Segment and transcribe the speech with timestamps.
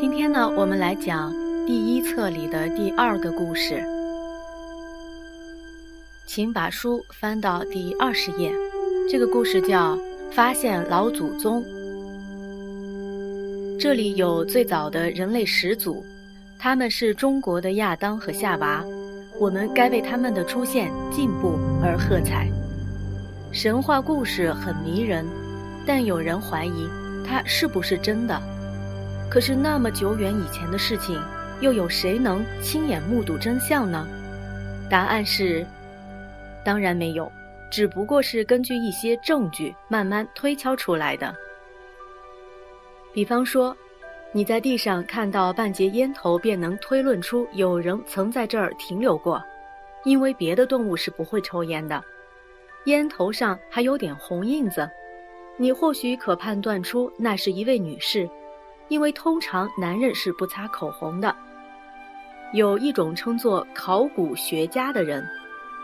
[0.00, 1.34] 今天呢，我们来讲
[1.66, 3.82] 第一册里的第二个故事。
[6.24, 8.52] 请把书翻到第二十页。
[9.10, 9.96] 这个故事叫
[10.30, 11.64] 《发现老祖宗》。
[13.76, 16.06] 这里有最早的人类始祖，
[16.60, 18.84] 他们是中国的亚当和夏娃。
[19.40, 22.48] 我们该为他们的出现、进步而喝彩。
[23.50, 25.26] 神话故事很迷人，
[25.84, 26.88] 但有人怀疑
[27.26, 28.40] 它是不是真的。
[29.30, 31.20] 可是那么久远以前的事情，
[31.60, 34.06] 又有谁能亲眼目睹真相呢？
[34.88, 35.66] 答案是，
[36.64, 37.30] 当然没有，
[37.70, 41.34] 只不过是根据一些证据慢慢推敲出来的。
[43.12, 43.76] 比方说，
[44.32, 49.42] 你在地上看到半截烟头，便能推论出有人曾在这儿停留过，
[50.04, 52.02] 因为别的动物是不会抽烟的。
[52.84, 54.88] 烟头上还有点红印子，
[55.58, 58.26] 你或许可判断出那是一位女士。
[58.88, 61.34] 因为通常男人是不擦口红的。
[62.52, 65.26] 有一种称作考古学家的人，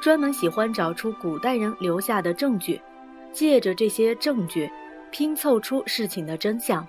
[0.01, 2.81] 专门喜欢找出古代人留下的证据，
[3.33, 4.71] 借着这些证据
[5.11, 6.87] 拼凑出事情的真相。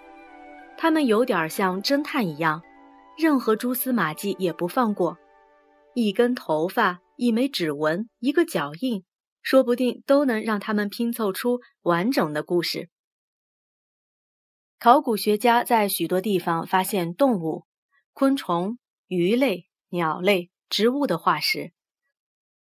[0.78, 2.62] 他们有点像侦探一样，
[3.18, 5.18] 任何蛛丝马迹也不放过。
[5.94, 9.04] 一根头发、一枚指纹、一个脚印，
[9.42, 12.90] 说不定都能让他们拼凑出完整的故事。
[14.86, 17.64] 考古学家在许多地方发现动物、
[18.14, 21.74] 昆虫、鱼类、鸟类、植物的化石，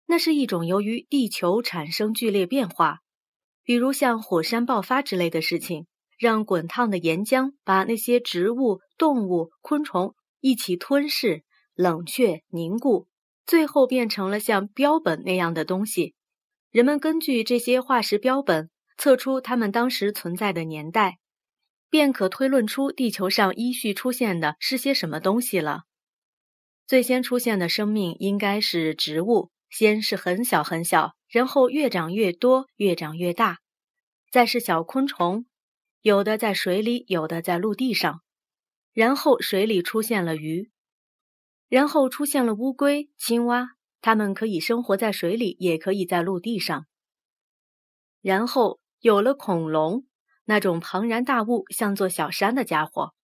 [0.06, 3.00] 那是一种由于地球产生剧烈变化，
[3.64, 11.42] 比如像火山爆发之类的事情，让滚烫的岩浆把那些植物、动物、昆虫一起吞噬、
[11.74, 13.08] 冷却、凝固，
[13.44, 16.14] 最后变成了像标本那样的东西。
[16.70, 21.18] 人们根据这些化石标本测出它们当时存在的年代。
[21.92, 25.82] 便可推论出地球上依序出现的是些什么东西了。
[26.86, 33.58] 最先出现的生命应该是植物，先是很小很小，然后越长越多，越长越大，
[34.30, 35.44] 再是小昆虫，
[36.00, 38.22] 有的在水里，有的在陆地上，
[38.94, 40.70] 然后水里出现了鱼，
[41.68, 46.86] 然后出现了乌龟、青蛙，它们可以生活在水里，也可以在陆地上，
[48.22, 50.06] 然后有了恐龙。
[50.52, 53.14] 那种庞然大物，像座小山的家伙，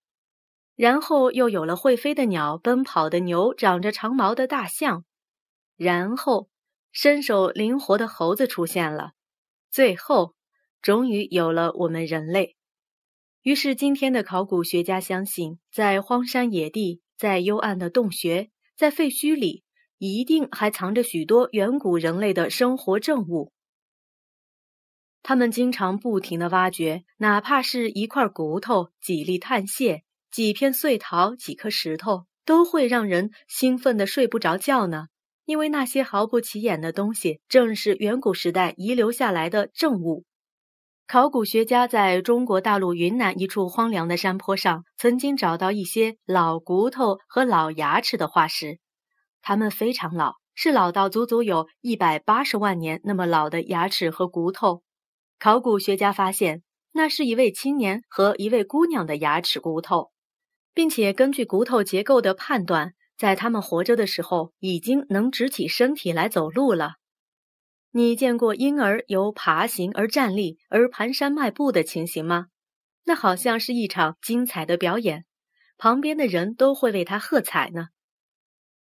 [0.76, 5.04] 然后又有了会飞的鸟、奔跑的牛、长着长毛的大象，
[5.76, 6.48] 然后
[6.90, 9.10] 身手灵活的猴子出现了，
[9.70, 10.36] 最后
[10.80, 12.56] 终于有了我们人类。
[13.42, 19.64] 于是，今天的考古学家相信，在荒山野地、在幽暗的洞穴、在废墟里，
[19.98, 23.52] 一定还藏着许多远古人类的生活证物。
[25.28, 35.08] 他们经常不停地挖掘，哪怕是一块骨头、几粒碳屑、几片碎陶、几颗石头，都会让人兴奋得睡不着觉呢。
[35.44, 40.24] 因为那些毫不起眼的东西，正是远古时代遗留下来的证物。
[41.06, 48.78] 考古学家在中国大陆云南一处荒凉的山坡上，曾经找到一些老骨头和老牙齿的化石，
[49.42, 54.82] 它们非常老，是老到足足有一百八十万年那么老的牙齿和骨头。
[55.38, 56.62] 考古学家发现，
[56.92, 60.10] 那是一位青年和一位姑娘的牙齿骨头，
[60.74, 66.94] 并且根据骨头结构的判断，在他们活着的时候已经能直起身体来走路了。
[67.92, 72.48] 你见过婴儿由爬行而站立而蹒跚迈步的情形吗？
[73.04, 75.24] 那好像是一场精彩的表演，
[75.78, 77.88] 旁边的人都会为他喝彩呢。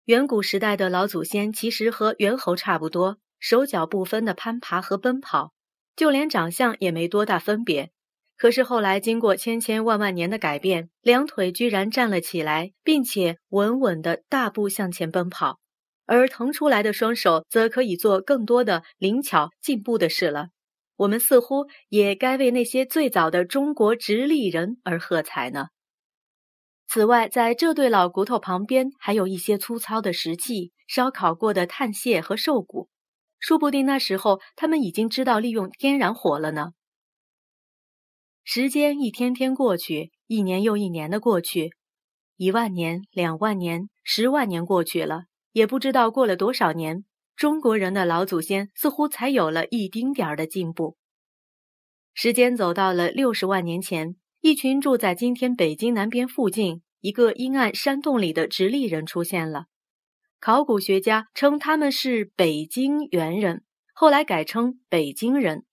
[0.06, 5.54] 远古时代的老祖先其实和猿猴差不多，手脚不分的攀爬和奔跑。
[5.98, 7.90] 就连长相也没多大分别，
[8.38, 15.58] 可是后来经过千千万万年的改变，两腿居然站了起来，并且稳稳地大步向前奔跑，
[16.06, 20.50] 而腾出来的双手则可以做更多的灵巧进步的事了。
[20.98, 25.70] 我们似乎也该为那些最早的中国直立人而喝彩呢。
[26.88, 32.88] 此外，在这对老骨头旁边，还有一些粗糙的石器、烧烤过的碳屑和兽骨。
[33.40, 36.72] 说不定那时候他们已经知道利用天然火了呢。
[38.44, 41.72] 时间一天天过去，一年又一年的过去，
[42.38, 47.04] 一万年、两万年、十万年过去了，也不知道过了多少年，
[47.36, 50.96] 中国人的老祖先似乎才有了一丁点儿的进步。
[52.14, 59.66] 时间走到了六十万年前，一群住在今天北京南边附近一个阴暗山洞里的直立人出现了。
[60.40, 63.64] 考古学家称他们是北京猿人，
[63.94, 65.66] 后来改称北京人。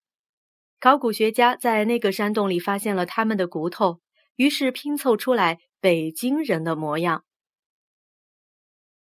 [0.81, 4.01] 考古学家在那个山洞里发现了他们的骨头，
[4.37, 7.25] 于是拼凑出来北京人的模样。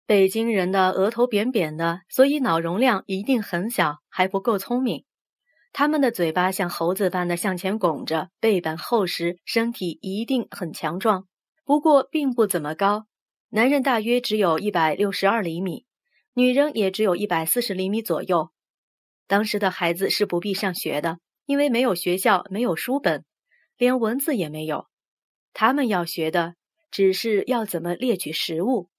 [0.06, 5.06] 北京人的额头扁扁的，所以脑容量一定很小，还不够聪明。
[5.74, 11.28] 他们的嘴巴像猴子般的向前拱着，背板厚实，身体一定很强壮，
[11.66, 13.08] 不过并不怎么高。
[13.50, 15.86] 男人大约只有一百六十二厘米，
[16.34, 18.52] 女人也只有一百四十厘米左右。
[19.26, 23.24] 当时的孩子是不必上学的，因为没有学校，没有书本，
[23.78, 24.88] 连文字也没有。
[25.54, 26.56] 他们要学的
[26.92, 28.90] 只是要怎么猎取食物。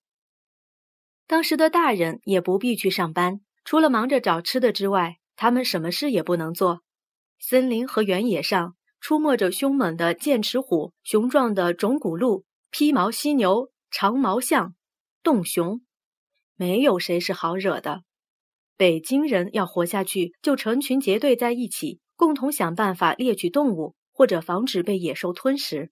[1.26, 6.80] 当时的大人也不必去上班，除了忙着找吃的之外，他们什么事也不能做。
[7.38, 14.74] 森林和原野上出没着凶猛的剑齿虎、雄壮的种骨鹿、披毛犀牛、长毛象、
[15.22, 15.80] 洞熊，
[16.56, 18.02] 没有谁是好惹的。
[18.76, 25.90] 北京人要活下去，就成群结队在一起，共同想办法猎取动物，或者防止被野兽吞食。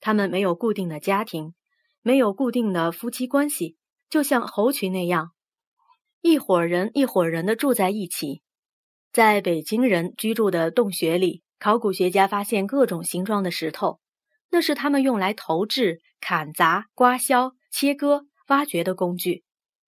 [0.00, 1.54] 他们没有固定的家庭，
[2.02, 3.76] 没有固定的夫妻关系。
[4.10, 5.30] 就像猴群那样，
[6.20, 8.42] 一伙人一伙人的住在一起。
[9.10, 14.00] 在北京人居住的洞穴里，考古学家发现各种形状的石头，
[14.52, 19.42] 那是他们用来投掷、砍砸、刮削、切割、挖掘的工具。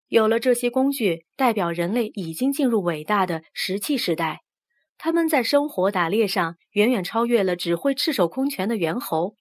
[0.09, 4.43] 有了这些工具，代表人类已经进入伟大的石器时代。
[4.99, 9.37] 他们在生活、打猎上远远超越了只会赤手空拳的猿猴。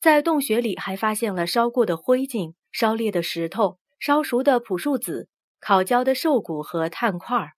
[0.00, 3.78] 在洞穴里还发现了烧过的灰烬、烧裂的石头。
[4.00, 5.28] 烧熟的朴树籽、
[5.60, 7.52] 烤焦的兽骨和炭块儿，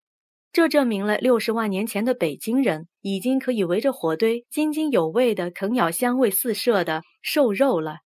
[0.57, 7.99] 这证明了六十万年前的北京人已经可以围着火堆津津有味地啃咬香味四射的兽肉了。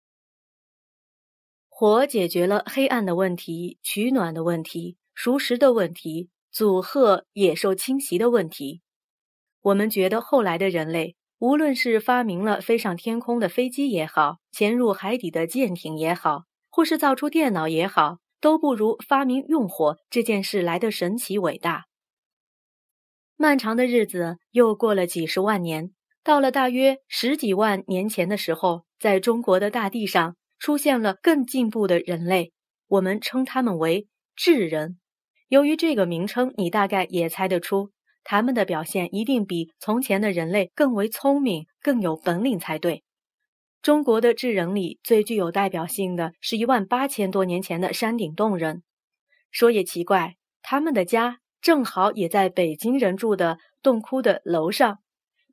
[1.67, 8.81] 火解决了黑暗的问题、取暖的问题、熟食的问题、阻吓野兽侵袭的问题。
[9.61, 18.17] 我们觉得后来的人类，无论是发明了飞上天空的飞机也好，潜入海底的舰艇也好，或是造出电脑也好。
[18.41, 21.88] 都不如发明用火这件事来的神奇伟大。
[23.41, 25.93] 漫长的日子又过了几十万年，
[26.25, 32.51] 到了大约十几万年前的时候，在中国的大地上出现了更进步的人类，
[32.89, 34.99] 我们称他们为智人。
[35.47, 37.91] 由于这个名称，你大概也猜得出，
[38.25, 43.05] 他们的表现一定比从前的人类更为聪明、更有本领才对。
[43.81, 48.83] 中国的智人里最具有代表性的是一万八千多年前的山顶洞人。
[49.49, 54.99] 说也奇怪，他们的家正好也在北京人住的洞窟的楼上，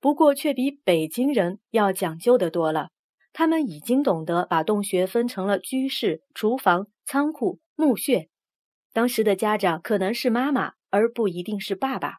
[0.00, 2.90] 不过却比北京人要讲究的多了。
[3.32, 8.28] 他们已经懂得把洞穴分成了居室、厨房、仓库、墓穴。
[8.92, 12.18] 当时的家长可能是妈妈，而不一定是爸爸。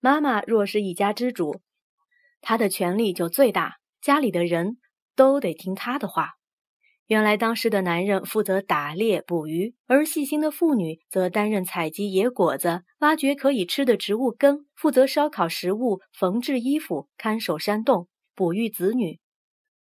[0.00, 1.60] 妈妈若是一家之主，
[2.40, 4.78] 她的权力就最大，家里的人。
[5.16, 6.39] 都得听他的话。
[7.10, 19.18] 原来当时的男人负责打猎捕鱼，而细心的妇女则担任采集野果子、挖掘可以吃的植物根，负责烧烤食物、缝制衣服、看守山洞、哺育子女。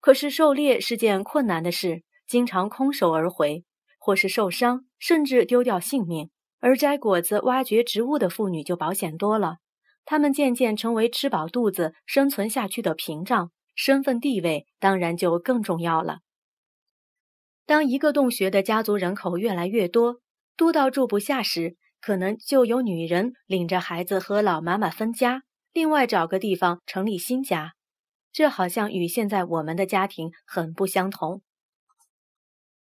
[0.00, 3.64] 可是狩猎是件困难的事，经常空手而回，
[3.98, 6.30] 或是受伤，甚至丢掉性命。
[6.60, 9.56] 而摘果子、挖掘植物的妇女就保险多了，
[10.04, 13.50] 她们渐渐成为吃饱肚子、生存下去的屏障。
[13.74, 16.20] 身份地位当然就更重要了。
[17.66, 20.20] 当一个洞穴的家族人口越来越多，
[20.56, 25.42] 多到住不下时，可能就有女人领着孩子和老妈妈分家，
[25.72, 27.74] 另外找个地方成立新家。
[28.32, 31.42] 这好像与现在我们的家庭很不相同。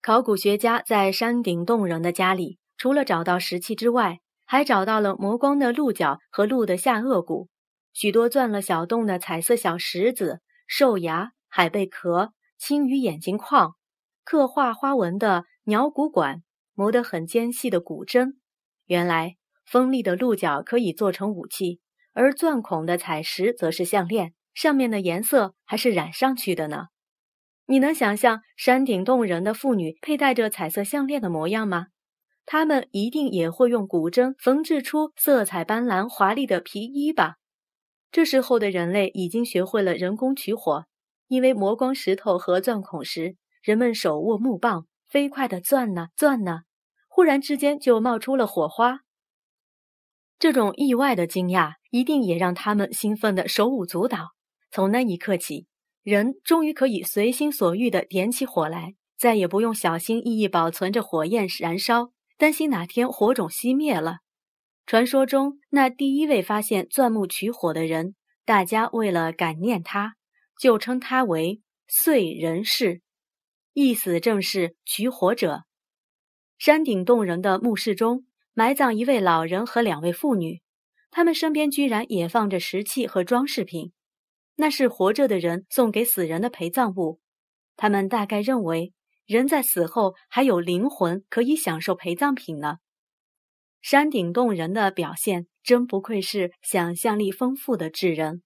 [0.02, 7.48] 考古学家在山顶洞人的家里，除了找到石器之外，还找到了磨光的鹿角和鹿的下颚骨，
[7.92, 10.40] 许多钻了小洞的彩色小石子。
[10.66, 13.76] 兽牙、海贝壳、青鱼眼睛框、
[14.24, 18.40] 刻画花纹的鸟骨管、磨得很尖细的骨针。
[18.86, 21.80] 原来锋利的鹿角可以做成武器，
[22.12, 26.86] 而钻孔的彩石则是项链，上面的颜色还是染上去的呢。
[27.66, 31.86] 你能想象山顶洞人的妇女佩戴着彩色项链的模样吗？
[32.44, 37.36] 她们一定也会用骨针缝制出色彩斑斓、华丽的皮衣吧。
[38.12, 40.84] 这时候的人类已经学会了人工取火，
[41.26, 46.64] 因为磨光石头和钻孔时，人们手握木棒，飞快地钻呢钻呢，
[47.08, 48.98] 忽然之间就冒出了火花。
[50.38, 54.32] 这种意外的惊讶，一定也让他们兴奋得手舞足蹈。
[54.70, 55.66] 从那一刻起，
[56.02, 64.18] 人终于可以随心所欲地点起火来，再也不用小心翼翼保存着火焰燃烧，担心哪天火种熄灭了。
[64.84, 70.16] 传说中，那第一位发现钻木取火的人，大家为了感念他，
[70.60, 73.00] 就称他为燧人氏。
[73.74, 75.64] 一死正是取火者。
[76.58, 80.62] 山顶洞人的墓室中埋葬一位老人和两位妇女，
[81.10, 83.92] 他们身边居然也放着石器和装饰品，
[84.54, 87.18] 那是活着的人送给死人的陪葬物。
[87.76, 88.92] 他们大概认为
[89.26, 92.76] 人在死后还有灵魂，可以享受陪葬品呢。
[93.82, 98.42] 山顶洞人的表现真不愧是想象力丰富的智人。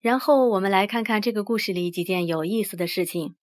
[0.00, 3.36] 然后我们来看看这个故事里几件有意思的事情。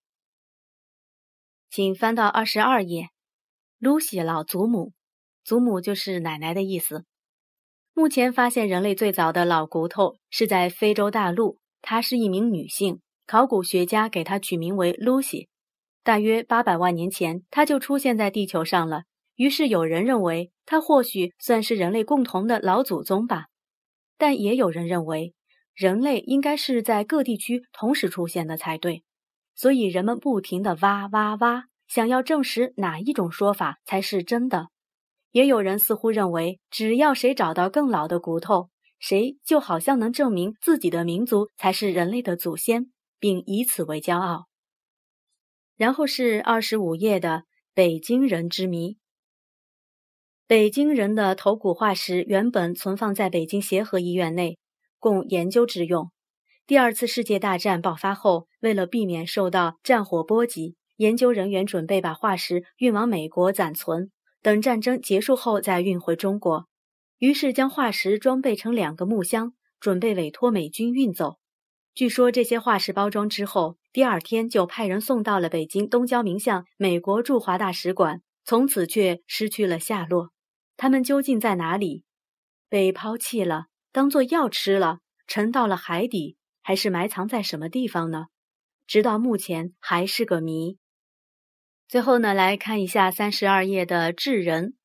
[1.72, 3.12] 请翻到二十二页。
[3.80, 4.92] 露西老祖母，
[5.42, 7.06] 祖母就是奶奶的意思。
[7.94, 15.48] 目前发现人类最早的老骨头是在非洲大陆，她是一名女性，考古学家给她取名为露西。
[16.04, 19.04] 大约八百万年前，她就出现在地球上了。
[19.36, 23.46] 于是有人认为她或许算是人类共同的老祖宗吧，
[24.18, 25.34] 但也有人认为。
[25.74, 29.04] 人类应该是在各地区同时出现的才对，
[29.62, 34.70] 所以人们不停地挖挖挖，想要证实哪一种说法才是真的。
[35.30, 44.48] 也有人似乎认为，只要谁找到更老的骨头，谁就好像能证明自己的民族才是人类的祖先，并以此为骄傲。
[45.78, 47.44] 然后是二十五页的
[47.76, 48.98] 北京人之谜。
[50.48, 54.58] 北京人的头骨化石原本存放在北京协和医院内。
[54.98, 56.10] 供研究之用。
[56.72, 64.10] 第二次世界大战爆发后，为了避免受到战火波及，研究人员准备把化石运往美国暂存，
[64.42, 66.70] 等战争结束后再运回中国。
[67.18, 69.52] 于是将化石装备成两个木箱，
[69.82, 71.40] 准备委托美军运走。
[71.94, 80.30] 据说这些化石包装之后，第二天就派人送到了北京东交民巷美国驻华大使馆，从此却失去了下落。
[80.78, 82.06] 他们究竟在哪里？
[82.70, 83.66] 被抛弃了？
[83.92, 88.26] 当做药吃了，沉到了海底，还是埋藏在什么地方呢？
[88.88, 90.78] 直到目前还是个谜。
[91.88, 94.76] 最后呢，来看一下三十二页的智人。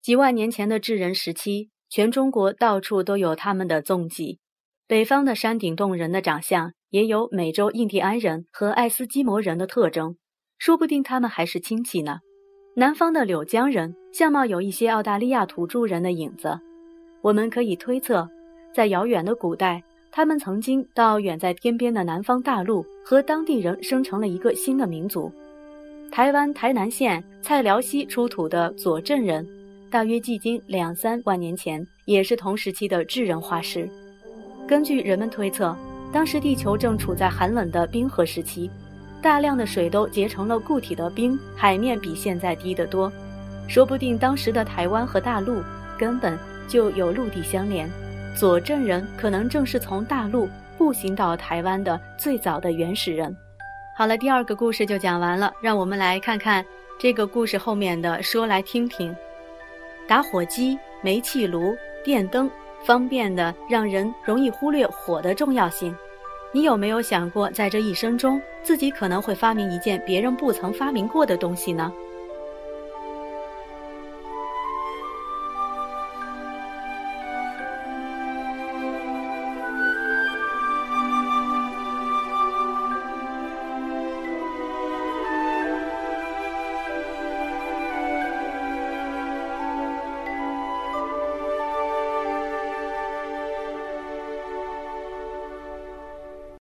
[0.00, 4.38] 几万年前的智人时期，全中国到处都有他们的踪迹。
[4.86, 10.16] 北方的山顶洞人的长相也有美洲印第安人和爱斯基摩人的特征，
[10.58, 12.18] 说不定他们还是亲戚呢。
[12.76, 16.60] 南方的柳江人相貌有一些澳大利亚土著人的影子。
[17.22, 18.28] 我们可以推测，
[18.72, 25.32] 在遥远的古代，他们曾经到远在天边的南方大陆，和当地人生成了一个新的民族。
[26.10, 29.46] 台湾台南县蔡寮溪出土的左镇人，
[29.88, 33.88] 大约距今两三万年前，也是同时期的智人化石。
[34.66, 35.76] 根据人们推测，
[36.12, 38.68] 当时地球正处在寒冷的冰河时期，
[39.22, 43.12] 大量的水都结成了固体的冰，海面比现在低得多。
[43.68, 45.62] 说不定当时的台湾和大陆
[45.98, 46.36] 根本。
[46.70, 47.90] 就有陆地相连，
[48.34, 53.36] 左镇人可能正是从大陆步行到台湾的最早的原始人。
[53.96, 56.64] 好了，第二个故事就讲完了，让我们来看看
[56.98, 59.14] 这个故事后面的说来听听。
[60.08, 62.50] 打火机、煤气炉、电灯，
[62.84, 65.94] 方便的让人容易忽略火的重要性。
[66.52, 71.92] 你有没有想过，在这一生中，自己可能会发明一件别人不曾发明过的东西呢？